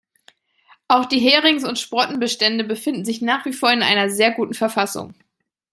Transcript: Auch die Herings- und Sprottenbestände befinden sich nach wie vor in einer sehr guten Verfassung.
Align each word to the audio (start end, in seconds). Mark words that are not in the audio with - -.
Auch 0.87 1.05
die 1.05 1.19
Herings- 1.19 1.63
und 1.63 1.77
Sprottenbestände 1.77 2.63
befinden 2.63 3.05
sich 3.05 3.21
nach 3.21 3.45
wie 3.45 3.53
vor 3.53 3.71
in 3.71 3.83
einer 3.83 4.09
sehr 4.09 4.31
guten 4.31 4.55
Verfassung. 4.55 5.13